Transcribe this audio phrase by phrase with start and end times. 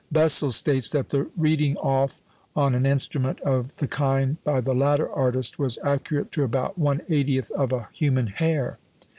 [0.11, 2.23] Bessel states that the "reading off"
[2.55, 7.51] on an instrument of the kind by the latter artist was accurate to about 1/80th
[7.51, 8.79] of a human hair.